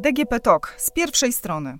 DGP 0.00 0.40
TOK 0.40 0.74
z 0.78 0.90
pierwszej 0.90 1.32
strony. 1.32 1.78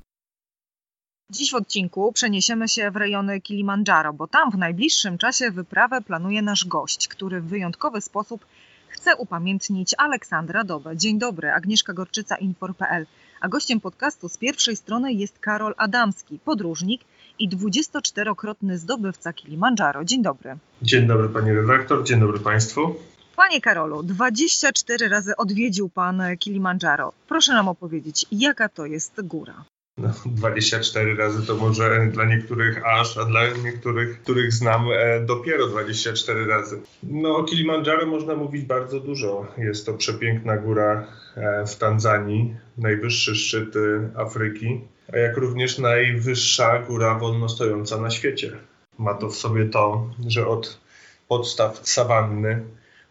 Dziś 1.30 1.50
w 1.50 1.54
odcinku 1.54 2.12
przeniesiemy 2.12 2.68
się 2.68 2.90
w 2.90 2.96
rejony 2.96 3.40
Kilimandżaro, 3.40 4.12
bo 4.12 4.26
tam 4.26 4.50
w 4.50 4.58
najbliższym 4.58 5.18
czasie 5.18 5.50
wyprawę 5.50 6.00
planuje 6.00 6.42
nasz 6.42 6.64
gość, 6.64 7.08
który 7.08 7.40
w 7.40 7.46
wyjątkowy 7.46 8.00
sposób 8.00 8.46
chce 8.88 9.16
upamiętnić 9.16 9.94
Aleksandra 9.98 10.64
Dobę. 10.64 10.96
Dzień 10.96 11.18
dobry, 11.18 11.52
Agnieszka 11.52 11.92
Gorczyca, 11.92 12.36
Infor.pl. 12.36 13.06
A 13.40 13.48
gościem 13.48 13.80
podcastu 13.80 14.28
z 14.28 14.38
pierwszej 14.38 14.76
strony 14.76 15.12
jest 15.12 15.38
Karol 15.38 15.74
Adamski, 15.76 16.38
podróżnik 16.44 17.00
i 17.38 17.48
24-krotny 17.48 18.76
zdobywca 18.76 19.32
Kilimandżaro. 19.32 20.04
Dzień 20.04 20.22
dobry. 20.22 20.56
Dzień 20.82 21.06
dobry 21.06 21.28
pani 21.28 21.52
redaktor, 21.52 22.04
dzień 22.04 22.20
dobry 22.20 22.40
państwu. 22.40 22.94
Panie 23.40 23.60
Karolu, 23.60 24.02
24 24.02 25.08
razy 25.08 25.36
odwiedził 25.36 25.88
pan 25.88 26.22
Kilimandżaro. 26.38 27.12
Proszę 27.28 27.52
nam 27.52 27.68
opowiedzieć, 27.68 28.26
jaka 28.32 28.68
to 28.68 28.86
jest 28.86 29.20
góra? 29.22 29.64
No, 29.98 30.08
24 30.26 31.16
razy 31.16 31.46
to 31.46 31.54
może 31.54 32.06
dla 32.12 32.24
niektórych 32.24 32.86
aż, 32.86 33.18
a 33.18 33.24
dla 33.24 33.40
niektórych, 33.64 34.22
których 34.22 34.52
znam, 34.52 34.86
e, 34.92 35.20
dopiero 35.20 35.66
24 35.66 36.46
razy. 36.46 36.80
No 37.02 37.36
o 37.36 37.44
Kilimandżaro 37.44 38.06
można 38.06 38.36
mówić 38.36 38.64
bardzo 38.64 39.00
dużo. 39.00 39.46
Jest 39.58 39.86
to 39.86 39.94
przepiękna 39.94 40.56
góra 40.56 41.06
e, 41.36 41.66
w 41.66 41.76
Tanzanii, 41.76 42.54
najwyższy 42.78 43.36
szczyt 43.36 43.74
Afryki, 44.16 44.80
a 45.12 45.16
jak 45.16 45.36
również 45.36 45.78
najwyższa 45.78 46.78
góra 46.78 47.18
wolno 47.18 47.48
stojąca 47.48 48.00
na 48.00 48.10
świecie. 48.10 48.52
Ma 48.98 49.14
to 49.14 49.28
w 49.28 49.36
sobie 49.36 49.64
to, 49.68 50.10
że 50.26 50.46
od 50.46 50.80
podstaw 51.28 51.80
sawanny 51.88 52.62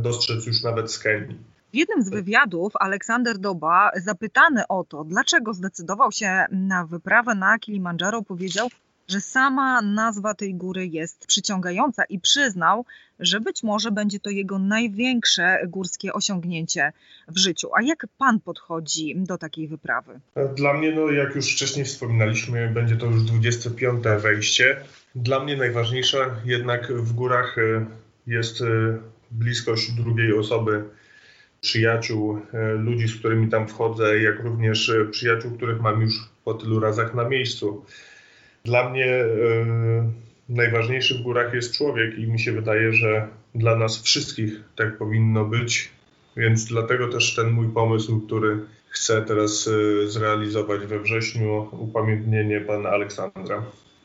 dostrzec 0.02 0.46
już 0.46 0.64
nawet 0.64 0.92
z 0.92 1.00
Kenii. 1.00 1.54
W 1.74 1.76
jednym 1.76 2.04
z 2.04 2.10
wywiadów 2.10 2.74
Aleksander 2.80 3.38
Doba, 3.38 3.92
zapytany 3.96 4.64
o 4.70 4.84
to, 4.84 5.04
dlaczego 5.04 5.54
zdecydował 5.54 6.12
się 6.12 6.46
na 6.52 6.86
wyprawę 6.86 7.36
na 7.36 7.60
Kilimandżaro, 7.60 8.22
powiedział, 8.22 8.68
że 9.08 9.22
sama 9.22 9.82
nazwa 9.82 10.34
tej 10.34 10.56
góry 10.56 10.88
jest 10.88 11.28
przyciągająca 11.28 12.04
i 12.04 12.20
przyznał, 12.20 12.86
że 13.20 13.40
być 13.40 13.64
może 13.64 13.92
będzie 13.92 14.20
to 14.20 14.30
jego 14.30 14.60
największe 14.60 15.60
górskie 15.68 16.14
osiągnięcie 16.14 16.94
w 17.28 17.38
życiu. 17.38 17.70
A 17.78 17.82
jak 17.82 18.08
pan 18.18 18.40
podchodzi 18.40 19.16
do 19.18 19.38
takiej 19.38 19.68
wyprawy? 19.68 20.20
Dla 20.56 20.74
mnie, 20.74 20.92
no 20.92 21.12
jak 21.12 21.36
już 21.36 21.54
wcześniej 21.54 21.86
wspominaliśmy, 21.86 22.70
będzie 22.70 22.96
to 22.96 23.06
już 23.06 23.24
25. 23.24 24.04
wejście. 24.20 24.78
Dla 25.16 25.44
mnie 25.44 25.58
najważniejsze 25.58 26.30
jednak 26.46 26.94
w 26.94 27.14
górach 27.14 27.58
e, 27.58 27.86
jest 28.28 28.62
e, 28.62 28.66
bliskość 29.32 29.92
drugiej 29.92 30.34
osoby, 30.34 30.84
przyjaciół, 31.62 32.40
e, 32.54 32.74
ludzi, 32.74 33.08
z 33.08 33.20
którymi 33.20 33.50
tam 33.50 33.68
wchodzę, 33.68 34.20
jak 34.20 34.40
również 34.40 34.92
przyjaciół, 35.12 35.52
których 35.52 35.82
mam 35.82 36.02
już 36.02 36.14
po 36.44 36.54
tylu 36.54 36.80
razach 36.80 37.14
na 37.14 37.30
miejscu. 37.30 37.86
Dla 38.66 38.90
mnie 38.90 39.26
najważniejszy 40.50 41.18
w 41.18 41.22
górach 41.22 41.54
jest 41.54 41.78
człowiek 41.78 42.18
i 42.18 42.28
mi 42.28 42.40
się 42.40 42.52
wydaje, 42.52 42.94
że 42.94 43.28
dla 43.56 43.76
nas 43.76 44.02
wszystkich 44.02 44.64
tak 44.76 44.98
powinno 44.98 45.46
być. 45.46 45.92
Więc 46.38 46.66
dlatego 46.66 47.08
też 47.08 47.36
ten 47.36 47.52
mój 47.52 47.68
pomysł, 47.68 48.22
który 48.22 48.66
chcę 48.90 49.22
teraz 49.22 49.66
yy, 49.66 50.08
zrealizować 50.08 50.86
we 50.86 51.00
wrześniu, 51.00 51.68
upamiętnienie 51.72 52.62
pana 52.62 52.90
Aleksandra. 52.90 53.64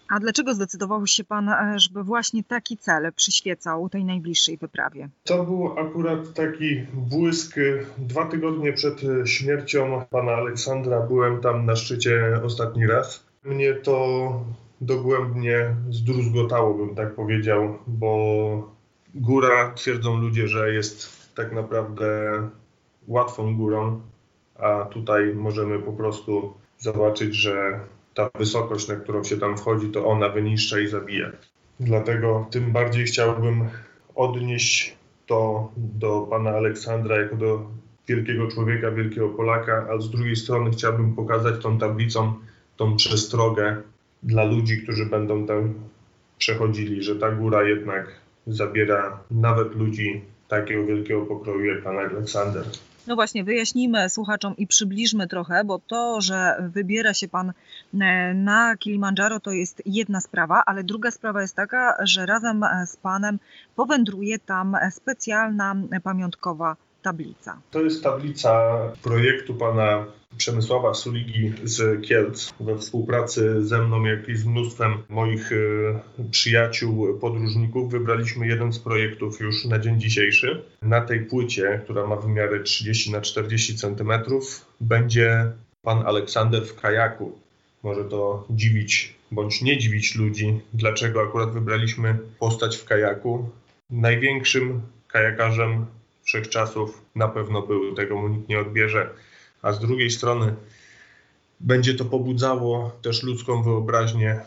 A 0.08 0.20
dlaczego 0.20 0.54
zdecydował 0.54 1.06
się 1.06 1.24
Pan, 1.24 1.48
e, 1.48 1.74
żeby 1.76 2.04
właśnie 2.04 2.44
taki 2.44 2.76
cel 2.76 3.12
przyświecał 3.16 3.88
tej 3.88 4.04
najbliższej 4.04 4.56
wyprawie? 4.56 5.08
To 5.24 5.44
był 5.44 5.78
akurat 5.78 6.34
taki 6.34 6.86
błysk. 6.92 7.56
Dwa 7.98 8.26
tygodnie 8.26 8.72
przed 8.72 9.00
śmiercią 9.24 10.04
pana 10.10 10.32
Aleksandra 10.32 11.00
byłem 11.00 11.40
tam 11.40 11.66
na 11.66 11.76
szczycie 11.76 12.40
ostatni 12.44 12.86
raz. 12.86 13.27
Mnie 13.44 13.74
to 13.74 14.30
dogłębnie 14.80 15.76
zdruzgotało, 15.90 16.74
bym 16.74 16.94
tak 16.94 17.14
powiedział, 17.14 17.78
bo 17.86 18.74
góra, 19.14 19.72
twierdzą 19.72 20.16
ludzie, 20.16 20.48
że 20.48 20.74
jest 20.74 21.08
tak 21.34 21.52
naprawdę 21.52 22.42
łatwą 23.06 23.56
górą, 23.56 24.00
a 24.54 24.84
tutaj 24.84 25.34
możemy 25.34 25.78
po 25.78 25.92
prostu 25.92 26.54
zobaczyć, 26.78 27.34
że 27.34 27.80
ta 28.14 28.30
wysokość, 28.38 28.88
na 28.88 28.96
którą 28.96 29.24
się 29.24 29.36
tam 29.36 29.56
wchodzi, 29.56 29.88
to 29.88 30.06
ona 30.06 30.28
wyniszcza 30.28 30.80
i 30.80 30.86
zabija. 30.86 31.30
Dlatego 31.80 32.46
tym 32.50 32.72
bardziej 32.72 33.04
chciałbym 33.04 33.68
odnieść 34.14 34.96
to 35.26 35.72
do 35.76 36.20
pana 36.30 36.50
Aleksandra 36.50 37.16
jako 37.16 37.36
do 37.36 37.66
wielkiego 38.08 38.48
człowieka, 38.48 38.90
wielkiego 38.90 39.28
Polaka, 39.28 39.86
a 39.90 40.00
z 40.00 40.10
drugiej 40.10 40.36
strony 40.36 40.70
chciałbym 40.70 41.14
pokazać 41.14 41.62
tą 41.62 41.78
tablicą 41.78 42.34
tą 42.78 42.96
przestrogę 42.96 43.82
dla 44.22 44.44
ludzi, 44.44 44.82
którzy 44.82 45.06
będą 45.06 45.46
tam 45.46 45.74
przechodzili, 46.38 47.02
że 47.02 47.16
ta 47.16 47.30
góra 47.30 47.62
jednak 47.62 48.06
zabiera 48.46 49.20
nawet 49.30 49.74
ludzi 49.74 50.24
takiego 50.48 50.86
wielkiego 50.86 51.26
pokroju 51.26 51.64
jak 51.64 51.82
pan 51.82 51.98
Aleksander. 51.98 52.64
No 53.06 53.14
właśnie, 53.14 53.44
wyjaśnijmy 53.44 54.10
słuchaczom 54.10 54.56
i 54.56 54.66
przybliżmy 54.66 55.28
trochę, 55.28 55.64
bo 55.64 55.80
to, 55.86 56.20
że 56.20 56.68
wybiera 56.74 57.14
się 57.14 57.28
pan 57.28 57.52
e, 58.00 58.34
na 58.34 58.76
Kilimandżaro, 58.76 59.40
to 59.40 59.50
jest 59.50 59.82
jedna 59.86 60.20
sprawa, 60.20 60.62
ale 60.66 60.84
druga 60.84 61.10
sprawa 61.10 61.42
jest 61.42 61.56
taka, 61.56 61.96
że 62.02 62.26
razem 62.26 62.64
z 62.86 62.96
panem 62.96 63.38
powędruje 63.76 64.38
tam 64.38 64.76
specjalna 64.90 65.76
pamiątkowa 66.02 66.76
tablica. 67.02 67.60
To 67.70 67.80
jest 67.80 68.02
tablica 68.02 68.78
projektu 69.02 69.54
pana 69.54 70.04
Przemysława 70.38 70.94
Suligi 70.94 71.52
z 71.64 72.06
Kielc 72.06 72.52
we 72.60 72.78
współpracy 72.78 73.66
ze 73.66 73.82
mną, 73.82 74.04
jak 74.04 74.28
i 74.28 74.36
z 74.36 74.44
mnóstwem 74.44 75.02
moich 75.08 75.52
e, 75.52 75.56
przyjaciół, 76.30 77.18
podróżników, 77.18 77.90
wybraliśmy 77.90 78.46
jeden 78.46 78.72
z 78.72 78.78
projektów 78.78 79.40
już 79.40 79.64
na 79.64 79.78
dzień 79.78 80.00
dzisiejszy. 80.00 80.62
Na 80.82 81.00
tej 81.00 81.20
płycie, 81.20 81.80
która 81.84 82.06
ma 82.06 82.16
wymiary 82.16 82.62
30 82.62 83.12
na 83.12 83.20
40 83.20 83.76
cm, 83.76 84.12
będzie 84.80 85.52
pan 85.82 86.06
Aleksander 86.06 86.66
w 86.66 86.80
kajaku. 86.80 87.38
Może 87.82 88.04
to 88.04 88.46
dziwić 88.50 89.14
bądź 89.30 89.62
nie 89.62 89.78
dziwić 89.78 90.14
ludzi, 90.14 90.60
dlaczego 90.74 91.22
akurat 91.22 91.52
wybraliśmy 91.52 92.18
postać 92.38 92.76
w 92.76 92.84
kajaku. 92.84 93.48
Największym 93.90 94.82
kajakarzem 95.08 95.86
wszechczasów 96.22 97.02
na 97.14 97.28
pewno 97.28 97.62
był, 97.62 97.94
tego 97.94 98.16
mu 98.16 98.28
nikt 98.28 98.48
nie 98.48 98.58
odbierze 98.58 99.10
a 99.62 99.72
z 99.72 99.78
drugiej 99.78 100.10
strony 100.10 100.54
będzie 101.60 101.94
to 101.94 102.04
pobudzało 102.04 102.92
też 103.02 103.22
ludzką 103.22 103.62
wyobraźnię, 103.62 104.40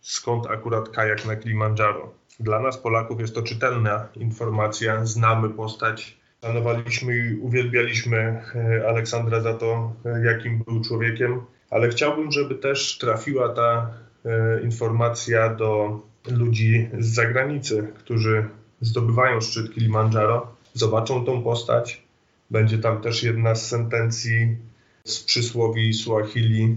skąd 0.00 0.46
akurat 0.46 0.88
kajak 0.88 1.26
na 1.26 1.36
Kilimandżaro. 1.36 2.12
Dla 2.40 2.60
nas, 2.60 2.78
Polaków, 2.78 3.20
jest 3.20 3.34
to 3.34 3.42
czytelna 3.42 4.08
informacja, 4.16 5.06
znamy 5.06 5.50
postać, 5.50 6.18
szanowaliśmy 6.42 7.16
i 7.16 7.34
uwielbialiśmy 7.34 8.18
e, 8.54 8.88
Aleksandra 8.88 9.40
za 9.40 9.54
to, 9.54 9.92
e, 10.04 10.24
jakim 10.24 10.58
był 10.58 10.80
człowiekiem, 10.80 11.40
ale 11.70 11.88
chciałbym, 11.88 12.32
żeby 12.32 12.54
też 12.54 12.98
trafiła 12.98 13.48
ta 13.48 13.90
e, 14.24 14.62
informacja 14.62 15.54
do 15.54 16.00
ludzi 16.30 16.88
z 16.98 17.14
zagranicy, 17.14 17.92
którzy 17.98 18.48
zdobywają 18.80 19.40
szczyt 19.40 19.74
Kilimandżaro, 19.74 20.54
zobaczą 20.74 21.24
tą 21.24 21.42
postać, 21.42 22.07
będzie 22.50 22.78
tam 22.78 23.00
też 23.00 23.22
jedna 23.22 23.54
z 23.54 23.68
sentencji 23.68 24.56
z 25.04 25.20
przysłowi 25.24 25.94
Suahili. 25.94 26.76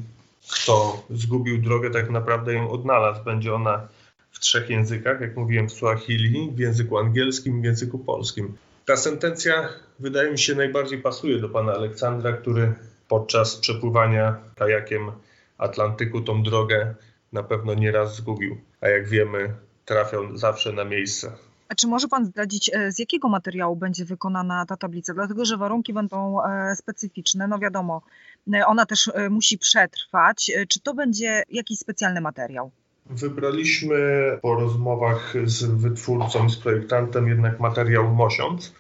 Kto 0.52 1.04
zgubił 1.10 1.58
drogę, 1.58 1.92
tak 1.92 2.10
naprawdę 2.10 2.54
ją 2.54 2.70
odnalazł. 2.70 3.24
Będzie 3.24 3.54
ona 3.54 3.88
w 4.32 4.40
trzech 4.40 4.70
językach, 4.70 5.22
jak 5.22 5.38
mówiłem, 5.38 5.70
w 5.70 5.74
Suahili, 5.74 6.52
w 6.56 6.60
języku 6.60 6.98
angielskim, 6.98 7.62
w 7.62 7.66
języku 7.66 8.00
polskim. 8.00 8.58
Ta 8.86 8.98
sentencja 8.98 9.70
wydaje 10.00 10.32
mi 10.32 10.40
się 10.40 10.56
najbardziej 10.56 11.02
pasuje 11.02 11.40
do 11.40 11.50
pana 11.50 11.74
Aleksandra, 11.74 12.34
który 12.34 12.74
podczas 13.08 13.56
przepływania 13.56 14.36
kajakiem 14.56 15.12
Atlantyku 15.58 16.22
tą 16.22 16.44
drogę 16.44 16.96
na 17.34 17.44
pewno 17.44 17.74
nieraz 17.74 18.16
zgubił, 18.16 18.58
a 18.82 18.88
jak 18.88 19.08
wiemy, 19.08 19.54
trafiał 19.86 20.38
zawsze 20.38 20.74
na 20.74 20.84
miejsce. 20.84 21.32
Czy 21.78 21.88
może 21.88 22.08
Pan 22.08 22.26
zdradzić, 22.26 22.72
e, 22.74 22.92
z 22.92 23.00
jakiego 23.00 23.30
materiału 23.30 23.76
będzie 23.76 24.06
wykonana 24.06 24.66
ta 24.66 24.78
tablica? 24.78 25.14
Dlatego, 25.14 25.46
że 25.46 25.58
warunki 25.58 25.94
będą 25.94 26.44
e, 26.44 26.76
specyficzne. 26.76 27.48
No 27.48 27.60
wiadomo, 27.60 28.02
e, 28.54 28.66
ona 28.66 28.86
też 28.86 29.12
musi 29.30 29.58
przetrwać. 29.58 30.52
Czy 30.70 30.80
to 30.80 30.94
będzie 30.94 31.44
jakiś 31.50 31.80
specjalny 31.80 32.22
materiał? 32.22 32.72
Wybraliśmy 33.06 33.98
po 34.42 34.56
rozmowach 34.56 35.34
z 35.46 35.64
wytwórcą, 35.64 36.50
z 36.50 36.58
projektantem 36.58 37.28
jednak 37.28 37.60
materiał 37.60 38.14
mosiądz. 38.14 38.74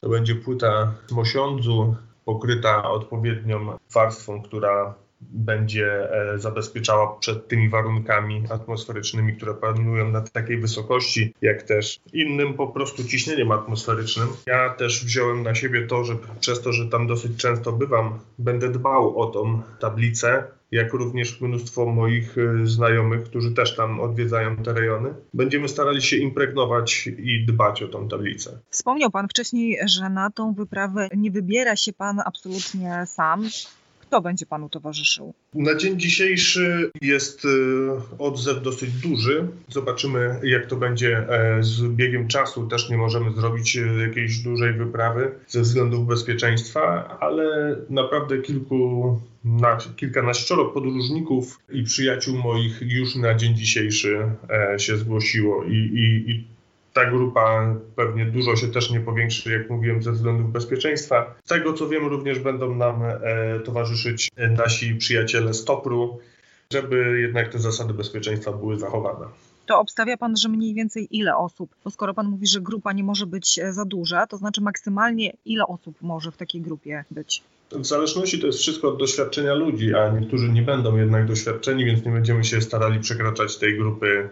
To 0.00 0.08
będzie 0.08 0.34
płyta 0.34 0.94
mosiądzu 1.10 1.96
pokryta 2.24 2.90
odpowiednią 2.90 3.78
warstwą, 3.94 4.42
która 4.42 4.94
będzie 5.20 6.12
e, 6.12 6.38
zabezpieczała 6.38 7.16
przed 7.16 7.48
tymi 7.48 7.68
warunkami 7.68 8.44
atmosferycznymi, 8.50 9.36
które 9.36 9.54
panują 9.54 10.08
na 10.08 10.20
takiej 10.20 10.58
wysokości, 10.58 11.34
jak 11.42 11.62
też 11.62 12.00
innym 12.12 12.54
po 12.54 12.66
prostu 12.66 13.04
ciśnieniem 13.04 13.52
atmosferycznym. 13.52 14.28
Ja 14.46 14.70
też 14.70 15.04
wziąłem 15.04 15.42
na 15.42 15.54
siebie 15.54 15.86
to, 15.86 16.04
że 16.04 16.16
przez 16.40 16.62
to, 16.62 16.72
że 16.72 16.86
tam 16.86 17.06
dosyć 17.06 17.36
często 17.36 17.72
bywam, 17.72 18.18
będę 18.38 18.68
dbał 18.68 19.20
o 19.20 19.26
tą 19.26 19.62
tablicę, 19.80 20.44
jak 20.70 20.92
również 20.92 21.40
mnóstwo 21.40 21.86
moich 21.86 22.38
e, 22.38 22.66
znajomych, 22.66 23.24
którzy 23.24 23.54
też 23.54 23.76
tam 23.76 24.00
odwiedzają 24.00 24.56
te 24.56 24.72
rejony. 24.72 25.14
Będziemy 25.34 25.68
starali 25.68 26.02
się 26.02 26.16
impregnować 26.16 27.06
i 27.06 27.46
dbać 27.46 27.82
o 27.82 27.88
tą 27.88 28.08
tablicę. 28.08 28.58
Wspomniał 28.70 29.10
Pan 29.10 29.28
wcześniej, 29.28 29.78
że 29.86 30.10
na 30.10 30.30
tą 30.30 30.54
wyprawę 30.54 31.08
nie 31.16 31.30
wybiera 31.30 31.76
się 31.76 31.92
Pan 31.92 32.20
absolutnie 32.24 33.04
sam. 33.06 33.48
Kto 34.08 34.20
będzie 34.20 34.46
Panu 34.46 34.68
towarzyszył? 34.68 35.34
Na 35.54 35.74
dzień 35.74 36.00
dzisiejszy 36.00 36.90
jest 37.02 37.44
e, 37.44 37.48
odzew 38.18 38.62
dosyć 38.62 38.90
duży. 38.92 39.48
Zobaczymy, 39.68 40.40
jak 40.42 40.66
to 40.66 40.76
będzie 40.76 41.18
e, 41.18 41.62
z 41.62 41.82
biegiem 41.82 42.28
czasu. 42.28 42.66
Też 42.66 42.90
nie 42.90 42.96
możemy 42.96 43.32
zrobić 43.32 43.78
jakiejś 44.06 44.38
dużej 44.38 44.72
wyprawy 44.72 45.30
ze 45.48 45.60
względów 45.60 46.06
bezpieczeństwa, 46.06 47.16
ale 47.20 47.76
naprawdę 47.90 48.38
kilku 48.38 49.20
na 49.44 49.78
kilkanaścioro 49.96 50.64
podróżników 50.64 51.58
i 51.72 51.82
przyjaciół 51.82 52.38
moich 52.38 52.78
już 52.80 53.16
na 53.16 53.34
dzień 53.34 53.56
dzisiejszy 53.56 54.30
e, 54.50 54.78
się 54.78 54.96
zgłosiło 54.96 55.64
i, 55.64 55.74
i, 55.74 56.30
i 56.30 56.44
ta 56.98 57.10
grupa 57.10 57.74
pewnie 57.96 58.24
dużo 58.24 58.56
się 58.56 58.68
też 58.68 58.90
nie 58.90 59.00
powiększy, 59.00 59.52
jak 59.52 59.70
mówiłem, 59.70 60.02
ze 60.02 60.12
względów 60.12 60.52
bezpieczeństwa. 60.52 61.34
Z 61.44 61.48
tego 61.48 61.72
co 61.72 61.88
wiem, 61.88 62.06
również 62.06 62.38
będą 62.38 62.74
nam 62.74 63.02
e, 63.02 63.18
towarzyszyć 63.60 64.28
nasi 64.56 64.94
przyjaciele 64.94 65.54
z 65.54 65.64
Topru, 65.64 66.18
żeby 66.72 67.20
jednak 67.20 67.48
te 67.48 67.58
zasady 67.58 67.94
bezpieczeństwa 67.94 68.52
były 68.52 68.78
zachowane. 68.78 69.26
To 69.66 69.80
obstawia 69.80 70.16
Pan, 70.16 70.36
że 70.36 70.48
mniej 70.48 70.74
więcej 70.74 71.08
ile 71.10 71.36
osób? 71.36 71.70
Bo 71.84 71.90
skoro 71.90 72.14
Pan 72.14 72.26
mówi, 72.26 72.46
że 72.46 72.60
grupa 72.60 72.92
nie 72.92 73.04
może 73.04 73.26
być 73.26 73.58
e, 73.58 73.72
za 73.72 73.84
duża, 73.84 74.26
to 74.26 74.36
znaczy 74.36 74.60
maksymalnie 74.60 75.32
ile 75.44 75.66
osób 75.66 76.02
może 76.02 76.30
w 76.30 76.36
takiej 76.36 76.60
grupie 76.60 77.04
być? 77.10 77.42
W 77.72 77.86
zależności 77.86 78.38
to 78.40 78.46
jest 78.46 78.58
wszystko 78.58 78.88
od 78.88 78.98
doświadczenia 78.98 79.54
ludzi, 79.54 79.94
a 79.94 80.10
niektórzy 80.10 80.48
nie 80.48 80.62
będą 80.62 80.96
jednak 80.96 81.26
doświadczeni, 81.26 81.84
więc 81.84 82.04
nie 82.04 82.12
będziemy 82.12 82.44
się 82.44 82.60
starali 82.60 83.00
przekraczać 83.00 83.56
tej 83.56 83.78
grupy 83.78 84.28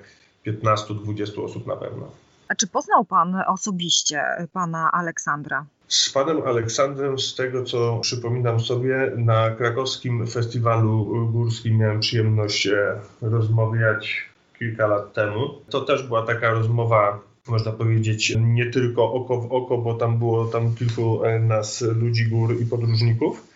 15-20 0.47 1.45
osób 1.45 1.67
na 1.67 1.77
pewno. 1.77 2.11
A 2.49 2.55
czy 2.55 2.67
poznał 2.67 3.05
Pan 3.05 3.43
osobiście 3.47 4.23
Pana 4.53 4.93
Aleksandra? 4.93 5.67
Z 5.89 6.11
panem 6.11 6.43
Aleksandrem, 6.43 7.19
z 7.19 7.35
tego 7.35 7.65
co 7.65 7.99
przypominam 8.01 8.61
sobie, 8.61 9.13
na 9.17 9.51
krakowskim 9.51 10.27
festiwalu 10.27 11.29
górskim 11.33 11.79
miałem 11.79 12.01
przyjemność 12.01 12.67
e, 12.67 13.01
rozmawiać 13.23 14.31
kilka 14.59 14.87
lat 14.87 15.13
temu. 15.13 15.49
To 15.71 15.81
też 15.81 16.03
była 16.03 16.27
taka 16.27 16.51
rozmowa 16.51 17.21
można 17.49 17.73
powiedzieć, 17.73 18.35
nie 18.39 18.71
tylko 18.71 19.13
oko 19.13 19.41
w 19.41 19.53
oko, 19.53 19.79
bo 19.79 19.95
tam 19.95 20.19
było 20.19 20.45
tam 20.45 20.75
kilku 20.75 21.25
e, 21.25 21.41
nas 21.41 21.83
ludzi 21.83 22.27
gór 22.27 22.61
i 22.61 22.67
podróżników. 22.67 23.47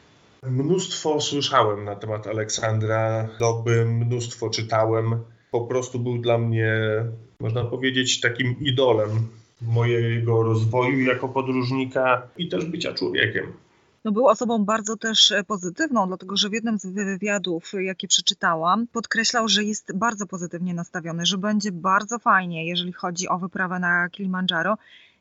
Mnóstwo 0.42 1.20
słyszałem 1.20 1.84
na 1.84 1.96
temat 1.96 2.26
Aleksandra, 2.26 3.28
doby, 3.38 3.84
mnóstwo 3.84 4.50
czytałem. 4.50 5.20
Po 5.50 5.60
prostu 5.60 5.98
był 5.98 6.18
dla 6.18 6.38
mnie, 6.38 6.74
można 7.40 7.64
powiedzieć, 7.64 8.20
takim 8.20 8.56
idolem 8.60 9.08
mojego 9.62 10.42
rozwoju 10.42 11.00
jako 11.00 11.28
podróżnika 11.28 12.28
i 12.38 12.48
też 12.48 12.64
bycia 12.64 12.94
człowiekiem 12.94 13.52
no 14.04 14.12
był 14.12 14.26
osobą 14.26 14.64
bardzo 14.64 14.96
też 14.96 15.32
e, 15.32 15.44
pozytywną, 15.44 16.06
dlatego 16.06 16.36
że 16.36 16.48
w 16.48 16.52
jednym 16.52 16.78
z 16.78 16.86
wywiadów, 16.86 17.72
jakie 17.80 18.08
przeczytałam, 18.08 18.86
podkreślał, 18.86 19.48
że 19.48 19.64
jest 19.64 19.96
bardzo 19.96 20.26
pozytywnie 20.26 20.74
nastawiony, 20.74 21.26
że 21.26 21.38
będzie 21.38 21.72
bardzo 21.72 22.18
fajnie, 22.18 22.66
jeżeli 22.66 22.92
chodzi 22.92 23.28
o 23.28 23.38
wyprawę 23.38 23.78
na 23.78 24.08
Kilimandżaro. 24.08 24.76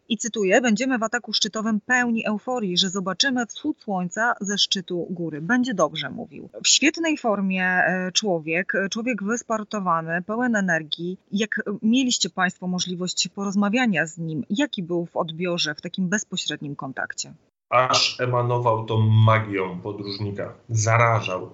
I 0.09 0.17
cytuję: 0.17 0.61
Będziemy 0.61 0.97
w 0.97 1.03
ataku 1.03 1.33
szczytowym 1.33 1.81
pełni 1.81 2.25
euforii, 2.25 2.77
że 2.77 2.89
zobaczymy 2.89 3.45
wschód 3.45 3.81
słońca 3.81 4.33
ze 4.41 4.57
szczytu 4.57 5.07
góry. 5.09 5.41
Będzie 5.41 5.73
dobrze, 5.73 6.09
mówił. 6.09 6.49
W 6.63 6.67
świetnej 6.67 7.17
formie 7.17 7.65
e, 7.65 8.11
człowiek, 8.11 8.75
e, 8.75 8.89
człowiek 8.89 9.23
wysportowany, 9.23 10.21
pełen 10.21 10.55
energii. 10.55 11.17
Jak 11.31 11.61
mieliście 11.81 12.29
Państwo 12.29 12.67
możliwość 12.67 13.27
porozmawiania 13.27 14.05
z 14.05 14.17
nim, 14.17 14.43
jaki 14.49 14.83
był 14.83 15.05
w 15.05 15.17
odbiorze, 15.17 15.75
w 15.75 15.81
takim 15.81 16.09
bezpośrednim 16.09 16.75
kontakcie? 16.75 17.33
aż 17.69 18.19
emanował 18.19 18.85
tą 18.85 18.97
magią 18.99 19.79
podróżnika. 19.79 20.53
Zarażał. 20.69 21.49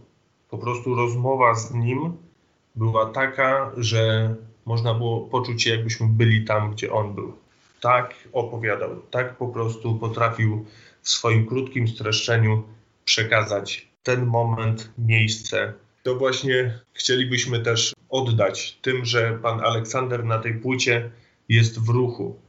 Po 0.49 0.57
prostu 0.57 0.95
rozmowa 0.95 1.55
z 1.55 1.73
nim 1.73 2.17
była 2.75 3.05
taka, 3.05 3.71
że 3.77 4.35
można 4.65 4.93
było 4.93 5.21
poczuć 5.21 5.63
się, 5.63 5.69
jakbyśmy 5.69 6.07
byli 6.07 6.45
tam, 6.45 6.71
gdzie 6.71 6.93
on 6.93 7.15
był. 7.15 7.33
Tak 7.81 8.13
opowiadał, 8.33 9.01
tak 9.01 9.37
po 9.37 9.47
prostu 9.47 9.95
potrafił 9.95 10.65
w 11.01 11.09
swoim 11.09 11.45
krótkim 11.47 11.87
streszczeniu 11.87 12.63
przekazać 13.05 13.87
ten 14.03 14.25
moment, 14.25 14.91
miejsce. 14.97 15.73
To 16.03 16.15
właśnie 16.15 16.79
chcielibyśmy 16.93 17.59
też 17.59 17.93
oddać 18.09 18.77
tym, 18.81 19.05
że 19.05 19.39
pan 19.41 19.59
Aleksander 19.59 20.25
na 20.25 20.39
tej 20.39 20.53
płycie 20.53 21.09
jest 21.49 21.79
w 21.79 21.89
ruchu, 21.89 22.39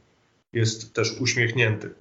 jest 0.53 0.93
też 0.93 1.21
uśmiechnięty 1.21 1.93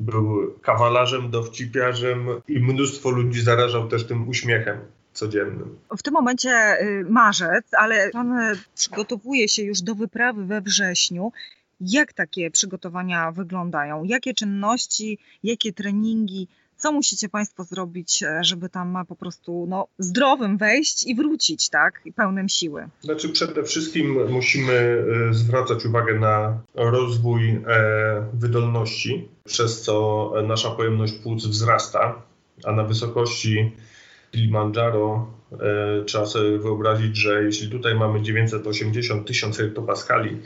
był 0.00 0.54
kawalarzem, 0.62 1.30
dowcipiarzem 1.30 2.26
i 2.48 2.60
mnóstwo 2.60 3.10
ludzi 3.10 3.42
zarażał 3.42 3.88
też 3.88 4.06
tym 4.06 4.28
uśmiechem 4.28 4.78
codziennym. 5.12 5.78
W 5.98 6.02
tym 6.02 6.14
momencie 6.14 6.82
y, 6.82 7.04
marzec, 7.08 7.74
ale 7.78 8.10
pan 8.10 8.56
przygotowuje 8.74 9.48
się 9.48 9.62
już 9.62 9.82
do 9.82 9.94
wyprawy 9.94 10.44
we 10.44 10.60
wrześniu. 10.60 11.32
Jak 11.80 12.12
takie 12.12 12.50
przygotowania 12.50 13.32
wyglądają? 13.32 14.04
Jakie 14.04 14.34
czynności, 14.34 15.18
jakie 15.42 15.72
treningi 15.72 16.48
co 16.80 16.92
musicie 16.92 17.28
Państwo 17.28 17.64
zrobić, 17.64 18.22
e, 18.22 18.44
żeby 18.44 18.68
tam 18.68 18.98
po 19.08 19.16
prostu 19.16 19.66
no, 19.68 19.86
zdrowym 19.98 20.58
wejść 20.58 21.06
i 21.06 21.14
wrócić, 21.14 21.68
tak? 21.68 22.00
I 22.04 22.12
pełnym 22.12 22.48
siły? 22.48 22.88
Znaczy 23.00 23.28
przede 23.28 23.64
wszystkim 23.64 24.30
musimy 24.30 25.04
e, 25.30 25.34
zwracać 25.34 25.86
uwagę 25.86 26.18
na 26.18 26.62
rozwój 26.74 27.48
e, 27.50 27.62
wydolności, 28.34 29.28
przez 29.44 29.82
co 29.82 30.32
nasza 30.46 30.70
pojemność 30.70 31.12
płuc 31.12 31.46
wzrasta, 31.46 32.22
a 32.64 32.72
na 32.72 32.84
wysokości 32.84 33.72
Kilimandżaro 34.30 35.26
trzeba 36.06 36.26
sobie 36.26 36.58
wyobrazić, 36.58 37.16
że 37.16 37.44
jeśli 37.44 37.70
tutaj 37.70 37.94
mamy 37.94 38.22
980 38.22 39.26
tysięcy 39.26 39.62
hektopaskali, 39.62 40.36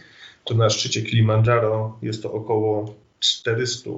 to 0.45 0.55
na 0.55 0.71
szczycie 0.71 1.03
Kilimandżaro 1.03 1.99
jest 2.03 2.23
to 2.23 2.33
około 2.33 2.95
400 3.21 3.91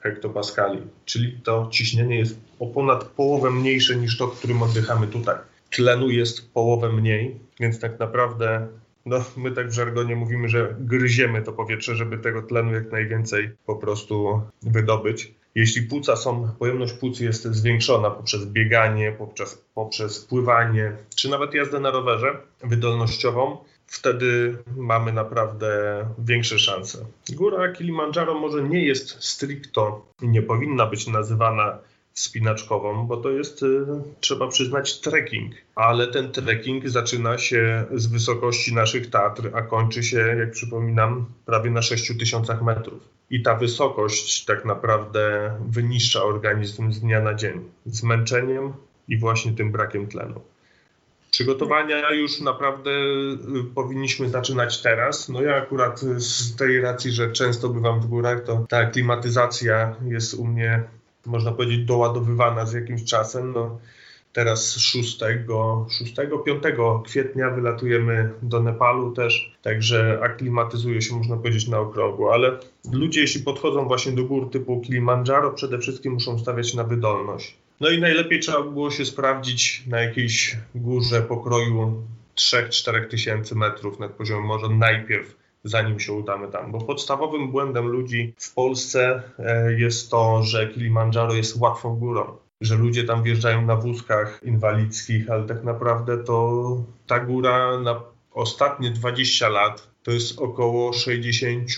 hektopaskali, 0.00 0.82
czyli 1.04 1.40
to 1.44 1.68
ciśnienie 1.72 2.18
jest 2.18 2.40
o 2.58 2.66
ponad 2.66 3.04
połowę 3.04 3.50
mniejsze 3.50 3.96
niż 3.96 4.18
to, 4.18 4.28
którym 4.28 4.62
oddychamy 4.62 5.06
tutaj. 5.06 5.36
Tlenu 5.70 6.10
jest 6.10 6.52
połowę 6.52 6.92
mniej, 6.92 7.38
więc 7.60 7.80
tak 7.80 7.98
naprawdę 7.98 8.68
no, 9.06 9.24
my 9.36 9.50
tak 9.50 9.68
w 9.68 9.72
żargonie 9.72 10.16
mówimy, 10.16 10.48
że 10.48 10.76
gryziemy 10.80 11.42
to 11.42 11.52
powietrze, 11.52 11.96
żeby 11.96 12.18
tego 12.18 12.42
tlenu 12.42 12.72
jak 12.72 12.92
najwięcej 12.92 13.50
po 13.66 13.76
prostu 13.76 14.42
wydobyć. 14.62 15.34
Jeśli 15.54 15.82
płuca 15.82 16.16
są, 16.16 16.48
pojemność 16.58 16.92
płuc 16.92 17.20
jest 17.20 17.44
zwiększona 17.44 18.10
poprzez 18.10 18.46
bieganie, 18.46 19.12
poprzez, 19.12 19.64
poprzez 19.74 20.24
pływanie, 20.24 20.92
czy 21.16 21.30
nawet 21.30 21.54
jazdę 21.54 21.80
na 21.80 21.90
rowerze 21.90 22.36
wydolnościową, 22.64 23.56
wtedy 23.88 24.58
mamy 24.76 25.12
naprawdę 25.12 26.04
większe 26.18 26.58
szanse. 26.58 26.98
Góra 27.32 27.72
Kilimandżaro 27.72 28.34
może 28.34 28.62
nie 28.62 28.84
jest 28.84 29.24
stricto 29.24 30.08
nie 30.22 30.42
powinna 30.42 30.86
być 30.86 31.06
nazywana 31.06 31.78
wspinaczkową, 32.12 33.06
bo 33.06 33.16
to 33.16 33.30
jest, 33.30 33.62
y, 33.62 33.86
trzeba 34.20 34.48
przyznać, 34.48 35.00
trekking. 35.00 35.54
Ale 35.74 36.06
ten 36.06 36.32
trekking 36.32 36.88
zaczyna 36.88 37.38
się 37.38 37.84
z 37.94 38.06
wysokości 38.06 38.74
naszych 38.74 39.10
Tatr, 39.10 39.50
a 39.54 39.62
kończy 39.62 40.02
się, 40.02 40.18
jak 40.18 40.50
przypominam, 40.50 41.26
prawie 41.46 41.70
na 41.70 41.82
6000 41.82 42.62
metrów. 42.62 43.02
I 43.30 43.42
ta 43.42 43.54
wysokość 43.54 44.44
tak 44.44 44.64
naprawdę 44.64 45.52
wyniszcza 45.68 46.22
organizm 46.22 46.92
z 46.92 47.00
dnia 47.00 47.20
na 47.20 47.34
dzień 47.34 47.60
zmęczeniem 47.86 48.72
i 49.08 49.18
właśnie 49.18 49.52
tym 49.52 49.72
brakiem 49.72 50.06
tlenu. 50.06 50.40
Przygotowania 51.38 52.10
już 52.10 52.40
naprawdę 52.40 52.90
y, 52.90 53.74
powinniśmy 53.74 54.28
zaczynać 54.28 54.82
teraz. 54.82 55.28
No 55.28 55.42
ja 55.42 55.56
akurat 55.56 56.00
z 56.16 56.56
tej 56.56 56.80
racji, 56.80 57.12
że 57.12 57.32
często 57.32 57.68
bywam 57.68 58.00
w 58.00 58.06
górach, 58.06 58.44
to 58.44 58.66
ta 58.68 58.86
klimatyzacja 58.86 59.96
jest 60.08 60.34
u 60.34 60.44
mnie, 60.44 60.82
można 61.26 61.52
powiedzieć, 61.52 61.86
doładowywana 61.86 62.66
z 62.66 62.72
jakimś 62.72 63.04
czasem. 63.04 63.52
No, 63.52 63.78
teraz 64.32 64.76
6, 64.76 65.18
6, 65.88 66.14
5 66.44 66.62
kwietnia 67.04 67.50
wylatujemy 67.50 68.30
do 68.42 68.60
Nepalu 68.60 69.12
też, 69.12 69.56
także 69.62 70.18
aklimatyzuje 70.22 71.02
się, 71.02 71.14
można 71.14 71.36
powiedzieć, 71.36 71.68
na 71.68 71.78
okrągło. 71.78 72.34
Ale 72.34 72.58
ludzie, 72.92 73.20
jeśli 73.20 73.42
podchodzą 73.42 73.88
właśnie 73.88 74.12
do 74.12 74.24
gór 74.24 74.50
typu 74.50 74.80
Kilimandżaro, 74.80 75.52
przede 75.52 75.78
wszystkim 75.78 76.12
muszą 76.12 76.38
stawiać 76.38 76.74
na 76.74 76.84
wydolność 76.84 77.56
No 77.80 77.90
i 77.90 77.98
najlepiej 77.98 78.40
trzeba 78.40 78.62
było 78.62 78.90
się 78.90 79.04
sprawdzić 79.04 79.82
na 79.86 80.00
jakiejś 80.00 80.56
górze 80.74 81.22
pokroju 81.22 82.02
3-4 82.36 83.06
tysięcy 83.06 83.54
metrów 83.54 83.98
nad 83.98 84.12
poziomem 84.12 84.44
morza 84.44 84.68
najpierw, 84.68 85.36
zanim 85.64 86.00
się 86.00 86.12
udamy 86.12 86.48
tam. 86.48 86.72
Bo 86.72 86.80
podstawowym 86.80 87.50
błędem 87.50 87.86
ludzi 87.86 88.34
w 88.38 88.54
Polsce 88.54 89.22
e, 89.38 89.72
jest 89.72 90.10
to, 90.10 90.42
że 90.42 90.68
Kilimandżaro 90.68 91.34
jest 91.34 91.56
łatwą 91.56 91.96
górą. 91.96 92.36
Że 92.60 92.74
ludzie 92.74 93.04
tam 93.04 93.22
wjeżdżają 93.22 93.66
na 93.66 93.76
wózkach 93.76 94.40
inwalidzkich, 94.42 95.30
ale 95.30 95.46
tak 95.46 95.64
naprawdę 95.64 96.24
to 96.24 96.76
ta 97.06 97.20
góra 97.20 97.80
na 97.80 98.00
ostatnie 98.32 98.90
20 98.90 99.48
lat 99.48 99.88
to 100.02 100.10
jest 100.10 100.38
około 100.38 100.92
60 100.92 101.68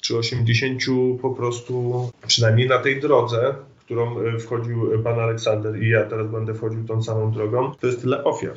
czy 0.00 0.16
80 0.16 0.82
po 1.22 1.30
prostu, 1.30 2.10
przynajmniej 2.26 2.68
na 2.68 2.78
tej 2.78 3.00
drodze, 3.00 3.54
którą 3.90 4.20
e, 4.20 4.38
wchodził 4.38 5.02
pan 5.04 5.20
Aleksander 5.20 5.82
i 5.82 5.88
ja 5.88 6.04
teraz 6.04 6.28
będę 6.28 6.54
wchodził 6.54 6.84
tą 6.84 7.02
samą 7.02 7.32
drogą, 7.32 7.74
to 7.74 7.86
jest 7.86 8.00
tyle 8.00 8.24
ofiar. 8.24 8.56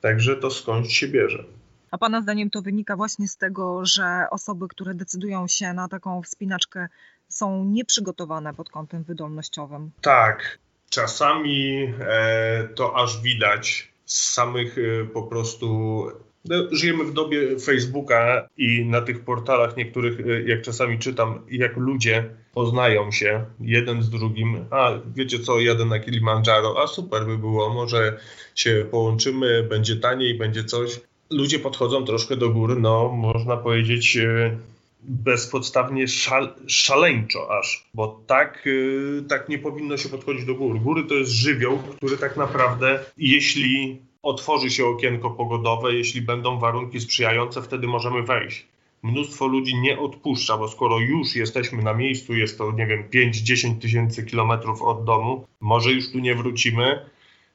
Także 0.00 0.36
to 0.36 0.50
skądś 0.50 0.96
się 0.96 1.08
bierze. 1.08 1.44
A 1.90 1.98
Pana 1.98 2.22
zdaniem 2.22 2.50
to 2.50 2.62
wynika 2.62 2.96
właśnie 2.96 3.28
z 3.28 3.36
tego, 3.36 3.84
że 3.84 4.26
osoby, 4.30 4.68
które 4.68 4.94
decydują 4.94 5.46
się 5.46 5.72
na 5.72 5.88
taką 5.88 6.22
wspinaczkę, 6.22 6.88
są 7.28 7.64
nieprzygotowane 7.64 8.54
pod 8.54 8.70
kątem 8.70 9.02
wydolnościowym? 9.02 9.90
Tak. 10.00 10.58
Czasami 10.90 11.92
e, 12.00 12.68
to 12.74 12.96
aż 12.96 13.22
widać 13.22 13.92
z 14.04 14.32
samych 14.32 14.76
e, 14.78 15.04
po 15.04 15.22
prostu 15.22 16.06
no, 16.44 16.56
żyjemy 16.72 17.04
w 17.04 17.12
dobie 17.12 17.58
Facebooka 17.58 18.48
i 18.56 18.84
na 18.84 19.00
tych 19.00 19.24
portalach 19.24 19.76
niektórych, 19.76 20.20
e, 20.20 20.42
jak 20.42 20.62
czasami 20.62 20.98
czytam, 20.98 21.40
jak 21.50 21.76
ludzie 21.76 22.24
poznają 22.54 23.12
się 23.12 23.44
jeden 23.60 24.02
z 24.02 24.10
drugim. 24.10 24.64
A 24.70 24.92
wiecie 25.14 25.38
co, 25.38 25.60
jadę 25.60 25.84
na 25.84 25.98
Kilimandżaro, 25.98 26.82
a 26.82 26.86
super 26.86 27.26
by 27.26 27.38
było, 27.38 27.70
może 27.70 28.18
się 28.54 28.86
połączymy, 28.90 29.62
będzie 29.62 29.96
taniej, 29.96 30.38
będzie 30.38 30.64
coś. 30.64 31.00
Ludzie 31.30 31.58
podchodzą 31.58 32.04
troszkę 32.04 32.36
do 32.36 32.50
góry, 32.50 32.76
no 32.76 33.08
można 33.08 33.56
powiedzieć 33.56 34.16
e, 34.16 34.56
bezpodstawnie 35.02 36.08
szal, 36.08 36.54
szaleńczo 36.66 37.58
aż, 37.58 37.88
bo 37.94 38.20
tak, 38.26 38.64
e, 38.66 39.22
tak 39.22 39.48
nie 39.48 39.58
powinno 39.58 39.96
się 39.96 40.08
podchodzić 40.08 40.44
do 40.44 40.54
góry. 40.54 40.80
Góry 40.80 41.04
to 41.04 41.14
jest 41.14 41.30
żywioł, 41.30 41.78
który 41.96 42.16
tak 42.16 42.36
naprawdę, 42.36 43.00
jeśli 43.16 44.00
otworzy 44.22 44.70
się 44.70 44.86
okienko 44.86 45.30
pogodowe, 45.30 45.94
jeśli 45.94 46.22
będą 46.22 46.58
warunki 46.58 47.00
sprzyjające, 47.00 47.62
wtedy 47.62 47.86
możemy 47.86 48.22
wejść. 48.22 48.66
Mnóstwo 49.02 49.46
ludzi 49.46 49.76
nie 49.76 49.98
odpuszcza, 49.98 50.56
bo 50.56 50.68
skoro 50.68 50.98
już 50.98 51.36
jesteśmy 51.36 51.82
na 51.82 51.94
miejscu, 51.94 52.34
jest 52.34 52.58
to, 52.58 52.72
nie 52.72 52.86
wiem, 52.86 53.04
5-10 53.08 53.78
tysięcy 53.78 54.24
kilometrów 54.24 54.82
od 54.82 55.04
domu, 55.04 55.46
może 55.60 55.92
już 55.92 56.12
tu 56.12 56.18
nie 56.18 56.34
wrócimy, 56.34 57.10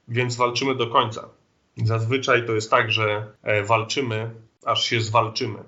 więc 0.08 0.36
walczymy 0.36 0.74
do 0.74 0.86
końca. 0.86 1.28
Zazwyczaj 1.76 2.46
to 2.46 2.52
jest 2.52 2.70
tak, 2.70 2.92
że 2.92 3.32
e, 3.42 3.62
walczymy, 3.62 4.30
aż 4.64 4.84
się 4.84 5.00
zwalczymy 5.00 5.58